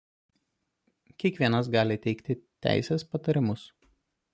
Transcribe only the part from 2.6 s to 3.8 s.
teisės patarimus.